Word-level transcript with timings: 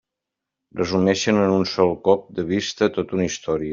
Resumeixen 0.79 1.41
en 1.41 1.53
un 1.57 1.65
sol 1.73 1.93
colp 2.09 2.25
de 2.39 2.47
vista 2.53 2.89
tota 2.97 3.19
una 3.19 3.29
història. 3.33 3.69